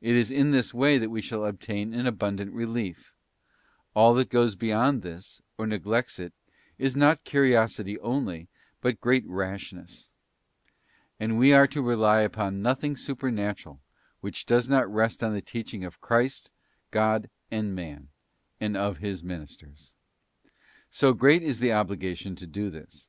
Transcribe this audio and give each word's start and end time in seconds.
It 0.00 0.14
is 0.16 0.30
in 0.30 0.52
this 0.52 0.72
way 0.72 0.96
that 0.96 1.10
we 1.10 1.20
shall 1.20 1.44
obtain 1.44 1.92
an 1.92 2.06
abundant 2.06 2.54
relief; 2.54 3.14
all 3.92 4.14
that 4.14 4.30
goes 4.30 4.54
beyond 4.56 5.02
this, 5.02 5.42
or 5.58 5.66
neglects 5.66 6.18
it, 6.18 6.32
is 6.78 6.96
not 6.96 7.24
curiosity 7.24 7.98
only, 8.00 8.48
but 8.80 9.02
great 9.02 9.26
rashness; 9.28 10.08
and 11.20 11.38
we 11.38 11.52
are 11.52 11.66
to 11.66 11.82
rely 11.82 12.22
upon 12.22 12.62
nothing 12.62 12.96
supernatural 12.96 13.82
which 14.22 14.46
does 14.46 14.66
not 14.70 14.90
rest 14.90 15.22
on 15.22 15.34
the 15.34 15.42
teaching 15.42 15.84
of 15.84 16.00
Christ, 16.00 16.48
God 16.90 17.28
and 17.50 17.74
man, 17.74 18.08
and 18.62 18.78
of 18.78 18.96
His 18.96 19.22
ministers. 19.22 19.92
So 20.88 21.12
great 21.12 21.42
is 21.42 21.58
the 21.58 21.74
obligation 21.74 22.34
to 22.36 22.46
do 22.46 22.70
this, 22.70 22.82
that 22.82 23.08